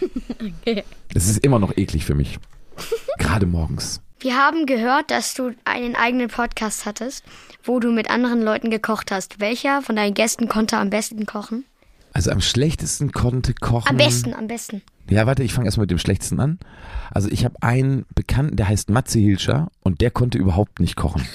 Okay. 0.61 0.83
Es 1.13 1.27
ist 1.27 1.43
immer 1.43 1.59
noch 1.59 1.75
eklig 1.75 2.05
für 2.05 2.15
mich. 2.15 2.39
Gerade 3.17 3.45
morgens. 3.45 4.01
Wir 4.21 4.37
haben 4.37 4.65
gehört, 4.65 5.11
dass 5.11 5.33
du 5.33 5.51
einen 5.65 5.95
eigenen 5.95 6.29
Podcast 6.29 6.85
hattest, 6.85 7.25
wo 7.63 7.79
du 7.79 7.91
mit 7.91 8.09
anderen 8.09 8.41
Leuten 8.41 8.69
gekocht 8.69 9.11
hast. 9.11 9.39
Welcher 9.39 9.81
von 9.81 9.95
deinen 9.95 10.13
Gästen 10.13 10.47
konnte 10.47 10.77
am 10.77 10.89
besten 10.89 11.25
kochen? 11.25 11.65
Also 12.13 12.31
am 12.31 12.41
schlechtesten 12.41 13.11
konnte 13.11 13.53
kochen. 13.53 13.89
Am 13.89 13.97
besten, 13.97 14.33
am 14.33 14.47
besten. 14.47 14.81
Ja, 15.09 15.25
warte, 15.25 15.43
ich 15.43 15.53
fange 15.53 15.67
erstmal 15.67 15.83
mit 15.83 15.91
dem 15.91 15.99
schlechtesten 15.99 16.39
an. 16.39 16.59
Also 17.11 17.29
ich 17.29 17.45
habe 17.45 17.55
einen 17.61 18.05
Bekannten, 18.15 18.55
der 18.55 18.67
heißt 18.67 18.89
Matze 18.89 19.19
Hilscher 19.19 19.71
und 19.81 20.01
der 20.01 20.11
konnte 20.11 20.37
überhaupt 20.37 20.79
nicht 20.79 20.95
kochen. 20.95 21.25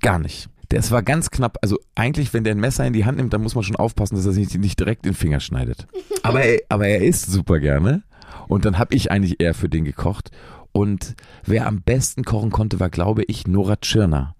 Gar 0.00 0.18
nicht. 0.18 0.48
Das 0.68 0.90
war 0.90 1.02
ganz 1.02 1.30
knapp. 1.30 1.58
Also 1.62 1.78
eigentlich, 1.94 2.32
wenn 2.32 2.44
der 2.44 2.54
ein 2.54 2.60
Messer 2.60 2.86
in 2.86 2.92
die 2.92 3.04
Hand 3.04 3.18
nimmt, 3.18 3.32
dann 3.32 3.42
muss 3.42 3.54
man 3.54 3.64
schon 3.64 3.76
aufpassen, 3.76 4.16
dass 4.16 4.26
er 4.26 4.32
sich 4.32 4.54
nicht 4.58 4.80
direkt 4.80 5.04
den 5.04 5.14
Finger 5.14 5.40
schneidet. 5.40 5.86
Aber 6.22 6.42
er, 6.42 6.60
aber 6.70 6.86
er 6.86 7.02
isst 7.02 7.30
super 7.30 7.60
gerne. 7.60 8.02
Und 8.48 8.64
dann 8.64 8.78
habe 8.78 8.94
ich 8.94 9.10
eigentlich 9.10 9.40
eher 9.40 9.52
für 9.52 9.68
den 9.68 9.84
gekocht. 9.84 10.30
Und 10.72 11.14
wer 11.44 11.66
am 11.66 11.82
besten 11.82 12.24
kochen 12.24 12.50
konnte, 12.50 12.80
war, 12.80 12.88
glaube 12.88 13.24
ich, 13.24 13.46
Nora 13.46 13.76
Tschirner. 13.76 14.34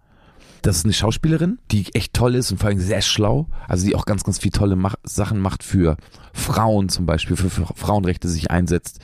Das 0.62 0.78
ist 0.78 0.84
eine 0.86 0.94
Schauspielerin, 0.94 1.58
die 1.70 1.94
echt 1.94 2.14
toll 2.14 2.34
ist 2.34 2.50
und 2.50 2.56
vor 2.56 2.70
allem 2.70 2.78
sehr 2.78 3.02
schlau. 3.02 3.48
Also 3.68 3.86
die 3.86 3.94
auch 3.94 4.06
ganz, 4.06 4.24
ganz 4.24 4.38
viel 4.38 4.50
tolle 4.50 4.76
Mach 4.76 4.94
Sachen 5.02 5.38
macht 5.40 5.62
für 5.62 5.98
Frauen 6.32 6.88
zum 6.88 7.04
Beispiel, 7.04 7.36
für, 7.36 7.50
für 7.50 7.66
Frauenrechte 7.66 8.30
sich 8.30 8.50
einsetzt. 8.50 9.00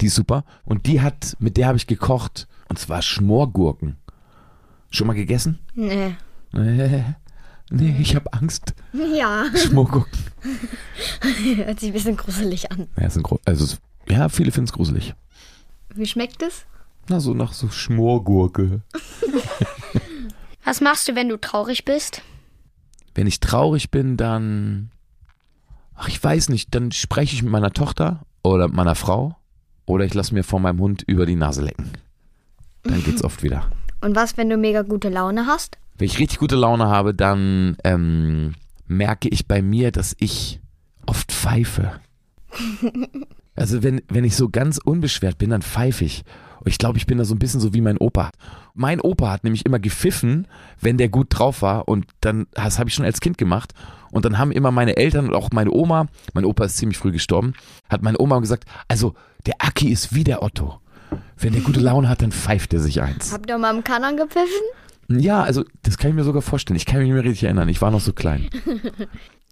Die 0.00 0.06
ist 0.06 0.14
super. 0.14 0.44
Und 0.64 0.86
die 0.86 1.02
hat, 1.02 1.36
mit 1.38 1.58
der 1.58 1.66
habe 1.66 1.76
ich 1.76 1.86
gekocht. 1.86 2.48
Und 2.70 2.78
zwar 2.78 3.02
Schmorgurken. 3.02 3.98
Schon 4.88 5.06
mal 5.06 5.12
gegessen? 5.12 5.58
Nee. 5.74 6.14
Nee, 6.52 7.04
nee 7.70 7.96
ich 8.00 8.14
habe 8.14 8.32
Angst. 8.32 8.74
Ja, 8.92 9.44
Schmorgurken. 9.56 10.18
hört 11.56 11.80
sich 11.80 11.90
ein 11.90 11.92
bisschen 11.94 12.16
gruselig 12.16 12.70
an. 12.70 12.88
Ja, 13.00 13.08
sind 13.10 13.22
gro- 13.22 13.40
also, 13.44 13.64
es- 13.64 13.80
ja 14.08 14.28
viele 14.28 14.52
finden 14.52 14.68
es 14.68 14.72
gruselig. 14.72 15.14
Wie 15.94 16.06
schmeckt 16.06 16.42
es? 16.42 16.64
Na, 17.08 17.20
so 17.20 17.34
nach 17.34 17.52
so 17.52 17.68
Schmorgurke. 17.68 18.82
Was 20.64 20.80
machst 20.80 21.08
du, 21.08 21.14
wenn 21.14 21.28
du 21.28 21.36
traurig 21.40 21.84
bist? 21.84 22.22
Wenn 23.14 23.26
ich 23.26 23.40
traurig 23.40 23.90
bin, 23.90 24.16
dann. 24.16 24.90
Ach, 25.94 26.08
ich 26.08 26.22
weiß 26.22 26.48
nicht, 26.48 26.74
dann 26.74 26.92
spreche 26.92 27.34
ich 27.34 27.42
mit 27.42 27.52
meiner 27.52 27.72
Tochter 27.72 28.24
oder 28.42 28.68
mit 28.68 28.76
meiner 28.76 28.94
Frau 28.94 29.36
oder 29.86 30.04
ich 30.04 30.14
lasse 30.14 30.32
mir 30.34 30.42
von 30.44 30.62
meinem 30.62 30.80
Hund 30.80 31.02
über 31.06 31.26
die 31.26 31.36
Nase 31.36 31.62
lecken. 31.62 31.90
Dann 32.84 33.02
geht's 33.04 33.22
oft 33.24 33.42
wieder. 33.42 33.70
Und 34.00 34.16
was, 34.16 34.36
wenn 34.36 34.48
du 34.48 34.56
mega 34.56 34.82
gute 34.82 35.08
Laune 35.10 35.46
hast? 35.46 35.78
Wenn 35.96 36.06
ich 36.06 36.18
richtig 36.18 36.38
gute 36.38 36.56
Laune 36.56 36.86
habe, 36.86 37.14
dann 37.14 37.76
ähm, 37.84 38.54
merke 38.86 39.28
ich 39.28 39.46
bei 39.46 39.62
mir, 39.62 39.92
dass 39.92 40.16
ich 40.18 40.60
oft 41.06 41.30
pfeife. 41.32 41.92
Also 43.54 43.82
wenn, 43.82 44.00
wenn 44.08 44.24
ich 44.24 44.34
so 44.34 44.48
ganz 44.48 44.78
unbeschwert 44.78 45.36
bin, 45.36 45.50
dann 45.50 45.60
pfeife 45.60 46.04
ich. 46.04 46.24
Und 46.60 46.68
ich 46.68 46.78
glaube, 46.78 46.96
ich 46.96 47.06
bin 47.06 47.18
da 47.18 47.24
so 47.24 47.34
ein 47.34 47.38
bisschen 47.38 47.60
so 47.60 47.74
wie 47.74 47.80
mein 47.80 47.98
Opa. 47.98 48.30
Mein 48.74 49.00
Opa 49.00 49.30
hat 49.30 49.44
nämlich 49.44 49.66
immer 49.66 49.78
gepfiffen, 49.78 50.46
wenn 50.80 50.96
der 50.96 51.08
gut 51.08 51.26
drauf 51.30 51.60
war. 51.60 51.86
Und 51.86 52.06
dann, 52.20 52.46
das 52.52 52.78
habe 52.78 52.88
ich 52.88 52.94
schon 52.94 53.04
als 53.04 53.20
Kind 53.20 53.36
gemacht. 53.36 53.74
Und 54.10 54.24
dann 54.24 54.38
haben 54.38 54.52
immer 54.52 54.70
meine 54.70 54.96
Eltern 54.96 55.26
und 55.28 55.34
auch 55.34 55.50
meine 55.52 55.70
Oma, 55.70 56.06
mein 56.34 56.44
Opa 56.44 56.64
ist 56.64 56.76
ziemlich 56.76 56.98
früh 56.98 57.12
gestorben, 57.12 57.54
hat 57.88 58.02
meine 58.02 58.20
Oma 58.20 58.38
gesagt, 58.40 58.64
also 58.88 59.14
der 59.46 59.54
Aki 59.58 59.90
ist 59.90 60.14
wie 60.14 60.24
der 60.24 60.42
Otto. 60.42 60.80
Wenn 61.36 61.52
der 61.52 61.62
gute 61.62 61.80
Laune 61.80 62.08
hat, 62.08 62.22
dann 62.22 62.32
pfeift 62.32 62.72
er 62.72 62.80
sich 62.80 63.02
eins. 63.02 63.32
Habt 63.32 63.50
ihr 63.50 63.58
mal 63.58 63.74
im 63.74 63.84
Kanon 63.84 64.16
gepfiffen? 64.16 64.62
Ja, 65.20 65.42
also 65.42 65.64
das 65.82 65.98
kann 65.98 66.10
ich 66.10 66.16
mir 66.16 66.24
sogar 66.24 66.42
vorstellen. 66.42 66.76
Ich 66.76 66.86
kann 66.86 66.98
mich 66.98 67.06
nicht 67.06 67.14
mehr 67.14 67.24
richtig 67.24 67.44
erinnern. 67.44 67.68
Ich 67.68 67.80
war 67.80 67.90
noch 67.90 68.00
so 68.00 68.12
klein. 68.12 68.48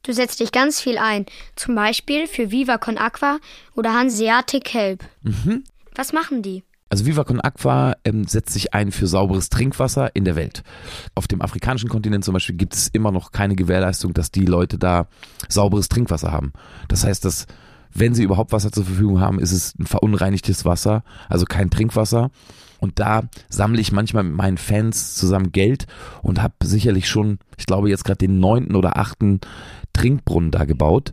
Du 0.02 0.14
setzt 0.14 0.40
dich 0.40 0.50
ganz 0.50 0.80
viel 0.80 0.96
ein, 0.96 1.26
zum 1.56 1.74
Beispiel 1.74 2.26
für 2.26 2.50
Viva 2.50 2.78
Con 2.78 2.96
Aqua 2.96 3.38
oder 3.76 3.92
Hanseatic 3.92 4.72
Help. 4.72 5.04
Mhm. 5.22 5.64
Was 5.94 6.14
machen 6.14 6.40
die? 6.40 6.64
Also 6.88 7.06
Viva 7.06 7.22
Con 7.24 7.40
Aqua 7.40 7.94
ähm, 8.04 8.24
setzt 8.24 8.52
sich 8.52 8.74
ein 8.74 8.92
für 8.92 9.06
sauberes 9.06 9.48
Trinkwasser 9.50 10.14
in 10.16 10.24
der 10.24 10.36
Welt. 10.36 10.62
Auf 11.14 11.28
dem 11.28 11.42
afrikanischen 11.42 11.88
Kontinent 11.88 12.24
zum 12.24 12.34
Beispiel 12.34 12.56
gibt 12.56 12.74
es 12.74 12.88
immer 12.88 13.12
noch 13.12 13.30
keine 13.30 13.54
Gewährleistung, 13.54 14.14
dass 14.14 14.30
die 14.30 14.46
Leute 14.46 14.78
da 14.78 15.06
sauberes 15.48 15.88
Trinkwasser 15.88 16.32
haben. 16.32 16.52
Das 16.88 17.04
heißt, 17.04 17.24
dass 17.24 17.46
wenn 17.92 18.14
sie 18.14 18.24
überhaupt 18.24 18.52
Wasser 18.52 18.72
zur 18.72 18.84
Verfügung 18.84 19.20
haben, 19.20 19.38
ist 19.38 19.52
es 19.52 19.78
ein 19.78 19.86
verunreinigtes 19.86 20.64
Wasser, 20.64 21.04
also 21.28 21.44
kein 21.44 21.70
Trinkwasser. 21.70 22.30
Und 22.80 22.98
da 22.98 23.22
sammle 23.48 23.80
ich 23.80 23.92
manchmal 23.92 24.24
mit 24.24 24.34
meinen 24.34 24.58
Fans 24.58 25.14
zusammen 25.14 25.52
Geld 25.52 25.86
und 26.22 26.42
habe 26.42 26.54
sicherlich 26.62 27.08
schon, 27.08 27.38
ich 27.58 27.66
glaube 27.66 27.90
jetzt 27.90 28.04
gerade 28.04 28.18
den 28.18 28.40
neunten 28.40 28.74
oder 28.74 28.96
achten 28.96 29.40
Trinkbrunnen 29.92 30.50
da 30.50 30.64
gebaut. 30.64 31.12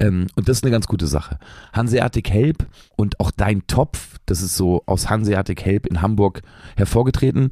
Ähm, 0.00 0.26
und 0.34 0.48
das 0.48 0.58
ist 0.58 0.64
eine 0.64 0.72
ganz 0.72 0.88
gute 0.88 1.06
Sache. 1.06 1.38
Hanseatic 1.72 2.30
Help 2.30 2.66
und 2.96 3.20
auch 3.20 3.30
Dein 3.30 3.66
Topf, 3.66 4.18
das 4.26 4.42
ist 4.42 4.56
so 4.56 4.82
aus 4.86 5.10
Hanseatic 5.10 5.64
Help 5.64 5.86
in 5.86 6.02
Hamburg 6.02 6.42
hervorgetreten, 6.76 7.50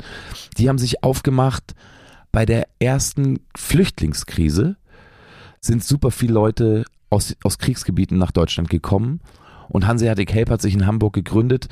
die 0.56 0.68
haben 0.68 0.78
sich 0.78 1.04
aufgemacht 1.04 1.74
bei 2.32 2.46
der 2.46 2.66
ersten 2.78 3.40
Flüchtlingskrise 3.54 4.76
sind 5.60 5.84
super 5.84 6.10
viele 6.10 6.32
Leute 6.32 6.84
aus, 7.10 7.36
aus 7.44 7.58
Kriegsgebieten 7.58 8.16
nach 8.16 8.32
Deutschland 8.32 8.70
gekommen 8.70 9.20
und 9.68 9.86
Hanseatic 9.86 10.32
Help 10.32 10.50
hat 10.50 10.62
sich 10.62 10.74
in 10.74 10.86
Hamburg 10.86 11.14
gegründet, 11.14 11.68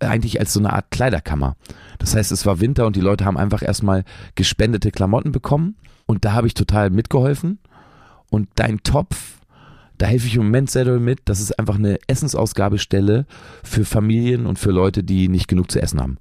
eigentlich 0.00 0.40
als 0.40 0.52
so 0.52 0.60
eine 0.60 0.72
Art 0.72 0.90
Kleiderkammer. 0.90 1.56
Das 1.98 2.14
heißt, 2.14 2.32
es 2.32 2.46
war 2.46 2.60
Winter 2.60 2.86
und 2.86 2.96
die 2.96 3.00
Leute 3.00 3.24
haben 3.24 3.36
einfach 3.36 3.62
erstmal 3.62 4.04
gespendete 4.34 4.90
Klamotten 4.90 5.32
bekommen 5.32 5.76
und 6.06 6.24
da 6.24 6.32
habe 6.32 6.46
ich 6.46 6.54
total 6.54 6.90
mitgeholfen. 6.90 7.58
Und 8.30 8.48
dein 8.54 8.82
Topf, 8.82 9.40
da 9.98 10.06
helfe 10.06 10.26
ich 10.26 10.36
im 10.36 10.44
Moment 10.44 10.70
sehr 10.70 10.84
doll 10.84 11.00
mit. 11.00 11.20
Das 11.24 11.40
ist 11.40 11.58
einfach 11.58 11.74
eine 11.74 11.98
Essensausgabestelle 12.06 13.26
für 13.62 13.84
Familien 13.84 14.46
und 14.46 14.58
für 14.58 14.70
Leute, 14.70 15.02
die 15.02 15.28
nicht 15.28 15.48
genug 15.48 15.70
zu 15.70 15.82
essen 15.82 16.00
haben. 16.00 16.18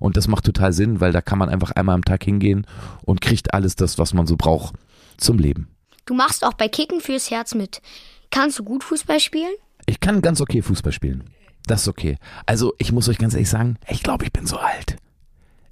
Und 0.00 0.16
das 0.16 0.26
macht 0.26 0.44
total 0.44 0.72
Sinn, 0.72 1.00
weil 1.00 1.12
da 1.12 1.20
kann 1.20 1.38
man 1.38 1.48
einfach 1.48 1.70
einmal 1.70 1.94
am 1.94 2.04
Tag 2.04 2.24
hingehen 2.24 2.66
und 3.04 3.20
kriegt 3.20 3.54
alles 3.54 3.76
das, 3.76 3.98
was 3.98 4.14
man 4.14 4.26
so 4.26 4.36
braucht 4.36 4.74
zum 5.16 5.38
Leben. 5.38 5.68
Du 6.06 6.14
machst 6.14 6.44
auch 6.44 6.54
bei 6.54 6.68
Kicken 6.68 7.00
fürs 7.00 7.30
Herz 7.30 7.54
mit. 7.54 7.80
Kannst 8.30 8.58
du 8.58 8.64
gut 8.64 8.82
Fußball 8.82 9.20
spielen? 9.20 9.52
Ich 9.86 10.00
kann 10.00 10.22
ganz 10.22 10.40
okay 10.40 10.62
Fußball 10.62 10.92
spielen. 10.92 11.24
Das 11.66 11.82
ist 11.82 11.88
okay. 11.88 12.18
Also 12.46 12.74
ich 12.78 12.92
muss 12.92 13.08
euch 13.08 13.18
ganz 13.18 13.34
ehrlich 13.34 13.48
sagen, 13.48 13.76
ich 13.88 14.02
glaube, 14.02 14.24
ich 14.24 14.32
bin 14.32 14.46
so 14.46 14.56
alt. 14.58 14.96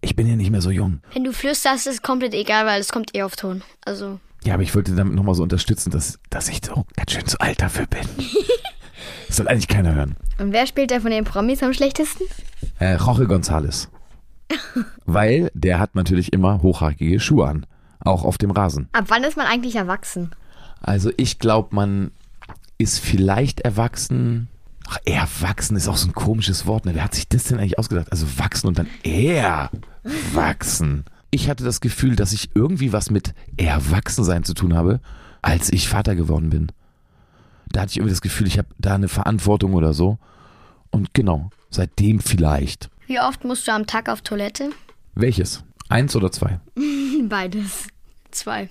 Ich 0.00 0.16
bin 0.16 0.26
ja 0.28 0.36
nicht 0.36 0.50
mehr 0.50 0.62
so 0.62 0.70
jung. 0.70 1.00
Wenn 1.12 1.24
du 1.24 1.32
flüsterst, 1.32 1.86
ist 1.86 1.94
es 1.94 2.02
komplett 2.02 2.32
egal, 2.34 2.64
weil 2.66 2.80
es 2.80 2.90
kommt 2.90 3.14
eh 3.14 3.22
auf 3.22 3.36
Ton. 3.36 3.62
Also, 3.84 4.18
Ja, 4.44 4.54
aber 4.54 4.62
ich 4.62 4.74
wollte 4.74 4.94
damit 4.94 5.14
nochmal 5.14 5.34
so 5.34 5.42
unterstützen, 5.42 5.90
dass, 5.90 6.18
dass 6.30 6.48
ich 6.48 6.60
so 6.64 6.86
ganz 6.96 7.12
schön 7.12 7.26
zu 7.26 7.38
alt 7.40 7.60
dafür 7.60 7.86
bin. 7.86 8.00
Das 9.28 9.36
soll 9.36 9.48
eigentlich 9.48 9.68
keiner 9.68 9.94
hören. 9.94 10.16
Und 10.38 10.52
wer 10.52 10.66
spielt 10.66 10.90
da 10.90 11.00
von 11.00 11.10
den 11.10 11.24
Promis 11.24 11.62
am 11.62 11.72
schlechtesten? 11.72 12.24
Äh, 12.80 12.96
Jorge 12.96 13.24
González. 13.24 13.88
Weil 15.06 15.50
der 15.54 15.78
hat 15.78 15.94
natürlich 15.94 16.32
immer 16.32 16.62
hochhackige 16.62 17.20
Schuhe 17.20 17.46
an. 17.46 17.66
Auch 18.00 18.24
auf 18.24 18.38
dem 18.38 18.50
Rasen. 18.50 18.88
Ab 18.92 19.04
wann 19.08 19.22
ist 19.24 19.36
man 19.36 19.46
eigentlich 19.46 19.76
erwachsen? 19.76 20.34
Also 20.80 21.12
ich 21.16 21.38
glaube, 21.38 21.74
man 21.74 22.10
ist 22.80 22.98
vielleicht 22.98 23.60
erwachsen. 23.60 24.48
Ach, 24.88 24.98
erwachsen 25.04 25.76
ist 25.76 25.86
auch 25.86 25.98
so 25.98 26.08
ein 26.08 26.14
komisches 26.14 26.66
Wort. 26.66 26.86
Ne? 26.86 26.94
Wer 26.94 27.04
hat 27.04 27.14
sich 27.14 27.28
das 27.28 27.44
denn 27.44 27.58
eigentlich 27.58 27.78
ausgedacht? 27.78 28.10
Also 28.10 28.26
wachsen 28.38 28.66
und 28.66 28.78
dann 28.78 28.88
erwachsen. 29.04 31.04
Ich 31.30 31.48
hatte 31.48 31.62
das 31.62 31.80
Gefühl, 31.80 32.16
dass 32.16 32.32
ich 32.32 32.50
irgendwie 32.54 32.92
was 32.92 33.10
mit 33.10 33.34
Erwachsensein 33.56 34.42
zu 34.44 34.54
tun 34.54 34.74
habe, 34.74 35.00
als 35.42 35.72
ich 35.72 35.88
Vater 35.88 36.16
geworden 36.16 36.50
bin. 36.50 36.72
Da 37.68 37.82
hatte 37.82 37.90
ich 37.90 37.98
irgendwie 37.98 38.14
das 38.14 38.22
Gefühl, 38.22 38.48
ich 38.48 38.58
habe 38.58 38.68
da 38.78 38.94
eine 38.94 39.08
Verantwortung 39.08 39.74
oder 39.74 39.92
so. 39.92 40.18
Und 40.90 41.14
genau, 41.14 41.50
seitdem 41.68 42.18
vielleicht. 42.20 42.90
wie 43.06 43.20
oft 43.20 43.44
musst 43.44 43.68
du 43.68 43.72
am 43.72 43.86
Tag 43.86 44.08
auf 44.08 44.22
Toilette? 44.22 44.70
Welches? 45.14 45.62
Eins 45.88 46.16
oder 46.16 46.32
zwei? 46.32 46.58
Beides. 47.28 47.86
Zwei. 48.30 48.70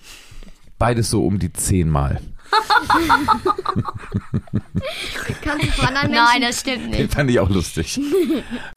Beides 0.80 1.12
so 1.12 1.26
um 1.26 1.38
die 1.40 1.54
zehnmal. 1.54 2.20
Kannst 5.44 5.66
du 5.68 5.72
vor 5.72 5.88
anderen 5.88 6.12
Menschen 6.12 6.26
Nein, 6.32 6.42
das 6.42 6.60
stimmt 6.62 6.94
Den 6.94 7.02
nicht. 7.04 7.14
fand 7.14 7.30
ich 7.32 7.40
auch 7.40 7.50
lustig. 7.50 8.00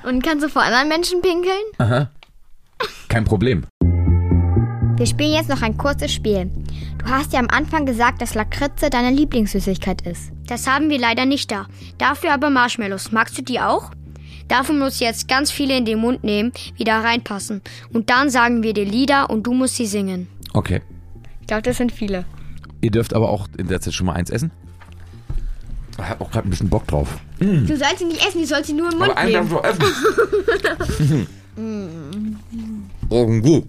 und 0.05 0.23
kannst 0.23 0.45
du 0.45 0.49
vor 0.49 0.63
anderen 0.63 0.89
Menschen 0.89 1.21
pinkeln? 1.23 2.09
Kein 3.09 3.25
Problem. 3.25 3.65
Wir 4.97 5.07
spielen 5.07 5.33
jetzt 5.33 5.49
noch 5.49 5.63
ein 5.63 5.77
kurzes 5.77 6.13
Spiel. 6.13 6.51
Du 6.99 7.07
hast 7.07 7.33
ja 7.33 7.41
am 7.41 7.49
Anfang 7.49 7.87
gesagt, 7.87 8.23
dass 8.23 8.35
Lakritze 8.35 8.91
deine 8.91 9.11
Lieblingssüßigkeit 9.11 10.03
ist. 10.03 10.31
Das 10.47 10.67
haben 10.67 10.91
wir 10.91 10.99
leider 10.99 11.25
nicht 11.27 11.51
da. 11.51 11.67
Dafür 11.99 12.33
aber 12.33 12.51
Marshmallows. 12.51 13.11
Magst 13.11 13.37
du 13.39 13.43
die 13.43 13.59
auch? 13.61 13.91
Davon 14.49 14.79
musst 14.79 15.01
du 15.01 15.05
jetzt 15.05 15.29
ganz 15.29 15.51
viele 15.51 15.77
in 15.77 15.85
den 15.85 15.99
Mund 15.99 16.23
nehmen, 16.25 16.53
die 16.79 16.85
da 16.85 17.01
reinpassen. 17.01 17.63
Und 17.93 18.11
dann 18.11 18.29
sagen 18.29 18.63
wir 18.63 18.75
dir 18.75 18.85
Lieder 18.85 19.31
und 19.31 19.45
du 19.47 19.55
musst 19.55 19.77
sie 19.77 19.87
singen. 19.87 20.29
Okay. 20.53 20.83
Ich 21.41 21.47
glaube, 21.47 21.63
das 21.63 21.79
sind 21.79 21.91
viele. 21.91 22.25
Ihr 22.83 22.91
dürft 22.91 23.15
aber 23.15 23.31
auch 23.31 23.49
in 23.57 23.69
der 23.69 23.81
Zeit 23.81 23.95
schon 23.95 24.07
mal 24.07 24.13
eins 24.15 24.29
essen. 24.29 24.51
Ich 25.99 26.05
hab 26.09 26.21
auch 26.21 26.31
gerade 26.31 26.49
ein 26.49 26.51
bisschen 26.51 26.69
Bock 26.69 26.87
drauf. 26.87 27.09
Du 27.39 27.67
sollst 27.77 27.99
sie 27.99 28.05
nicht 28.07 28.27
essen, 28.27 28.41
du 28.41 28.47
sollst 28.47 28.67
sie 28.67 28.73
nur 28.75 28.93
im 28.93 28.99
Mund 28.99 29.15
nehmen. 29.25 29.49
so 29.49 29.63
essen. 29.63 31.27
Irgendwie. 33.11 33.65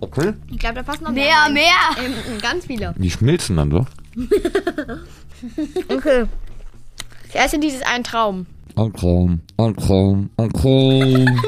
Okay. 0.00 0.32
Ich 0.50 0.58
glaube, 0.58 0.74
da 0.76 0.82
passen 0.82 1.04
noch 1.04 1.12
Mehr, 1.12 1.34
rein. 1.46 1.54
mehr! 1.54 1.64
Ähm, 2.04 2.12
ganz 2.42 2.66
viele. 2.66 2.94
Die 2.98 3.10
schmilzen 3.10 3.56
dann 3.56 3.70
so. 3.70 3.86
Okay. 5.88 6.24
Ich 7.28 7.34
esse 7.36 7.58
dieses 7.58 7.82
einen 7.82 8.02
Traum. 8.02 8.46
Ein 8.76 8.92
Traum, 8.94 9.40
ein 9.58 9.76
Traum, 9.76 10.30
ein 10.38 10.50
Traum. 10.52 11.26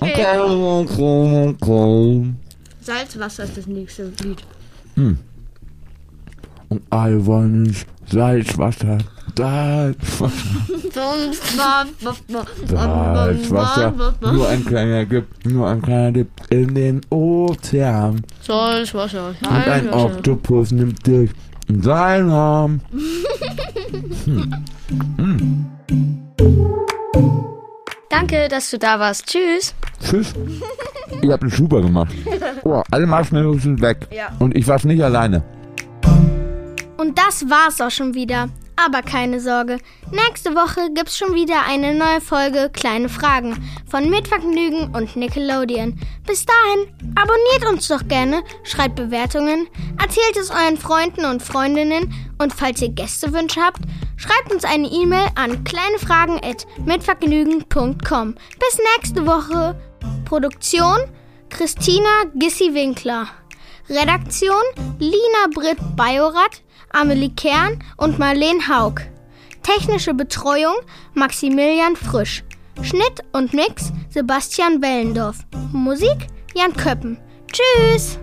Ein 0.00 0.12
Traum, 0.14 0.80
ein 0.80 0.86
Traum, 0.86 1.34
ein 1.48 1.58
Traum. 1.58 2.36
Salzwasser 2.82 3.44
ist 3.44 3.56
das 3.56 3.66
nächste 3.66 4.12
Lied. 4.22 4.42
Und 4.96 6.82
alle 6.90 7.24
wollen 7.24 7.62
nicht 7.62 7.86
Salzwasser, 8.10 8.98
Salzwasser, 9.36 10.32
Salzwasser. 12.66 14.14
Nur 14.20 14.48
ein 14.48 14.64
kleiner 14.64 15.04
gibt, 15.06 15.46
nur 15.46 15.68
ein 15.68 15.80
kleiner 15.80 16.12
Dip 16.12 16.28
in 16.50 16.74
den 16.74 17.00
Ozean. 17.10 18.22
Salzwasser. 18.42 19.28
Und 19.28 19.46
ein 19.48 19.92
Oktopus 19.92 20.72
nimmt 20.72 21.06
dich 21.06 21.30
in 21.68 21.82
seinen 21.82 22.30
Arm. 22.30 22.80
Danke, 28.10 28.48
dass 28.48 28.70
du 28.70 28.78
da 28.78 28.98
warst. 28.98 29.26
Tschüss. 29.26 29.74
Tschüss. 30.00 30.34
Ihr 31.20 31.32
habt 31.32 31.44
es 31.44 31.56
super 31.56 31.80
gemacht. 31.80 32.14
Oh, 32.64 32.80
alle 32.92 33.06
Marshmallows 33.06 33.62
sind 33.62 33.80
weg. 33.80 34.06
Und 34.38 34.56
ich 34.56 34.68
war's 34.68 34.84
nicht 34.84 35.02
alleine. 35.02 35.42
Und 36.96 37.18
das 37.18 37.50
war's 37.50 37.80
auch 37.80 37.90
schon 37.90 38.14
wieder. 38.14 38.48
Aber 38.76 39.02
keine 39.02 39.40
Sorge, 39.40 39.78
nächste 40.12 40.54
Woche 40.54 40.92
gibt's 40.94 41.18
schon 41.18 41.34
wieder 41.34 41.64
eine 41.68 41.92
neue 41.94 42.20
Folge 42.20 42.70
Kleine 42.72 43.08
Fragen 43.08 43.56
von 43.88 44.08
Mitvergnügen 44.08 44.94
und 44.94 45.16
Nickelodeon. 45.16 45.98
Bis 46.26 46.46
dahin, 46.46 46.86
abonniert 47.14 47.66
uns 47.70 47.88
doch 47.88 48.06
gerne, 48.08 48.42
schreibt 48.62 48.94
Bewertungen, 48.96 49.66
erzählt 50.00 50.36
es 50.40 50.50
euren 50.50 50.78
Freunden 50.78 51.24
und 51.24 51.42
Freundinnen 51.42 52.14
und 52.38 52.54
falls 52.54 52.80
ihr 52.80 52.90
Gästewünsche 52.90 53.60
habt, 53.60 53.80
schreibt 54.16 54.52
uns 54.52 54.64
eine 54.64 54.88
E-Mail 54.88 55.26
an 55.34 55.64
kleinefragen@mitvergnügen.com. 55.64 58.34
Bis 58.34 58.78
nächste 58.96 59.26
Woche. 59.26 59.74
Produktion 60.32 60.96
Christina 61.50 62.24
Gissi-Winkler. 62.34 63.28
Redaktion 63.90 64.62
Lina 64.98 65.46
Britt 65.52 65.76
Bajorat, 65.94 66.62
Amelie 66.90 67.34
Kern 67.36 67.84
und 67.98 68.18
Marleen 68.18 68.66
Haug. 68.66 69.02
Technische 69.62 70.14
Betreuung 70.14 70.76
Maximilian 71.12 71.96
Frisch. 71.96 72.44
Schnitt 72.80 73.22
und 73.32 73.52
Mix 73.52 73.92
Sebastian 74.08 74.80
Wellendorf. 74.80 75.36
Musik 75.70 76.28
Jan 76.54 76.72
Köppen. 76.72 77.18
Tschüss! 77.52 78.18